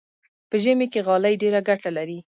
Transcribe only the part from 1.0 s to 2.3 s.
غالۍ ډېره ګټه لري.